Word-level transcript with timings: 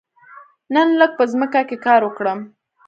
نن 0.73 0.87
لږ 0.99 1.11
په 1.17 1.23
ځمکه 1.31 1.61
کې 1.69 1.77
کار 1.85 2.01
وکړم. 2.05 2.39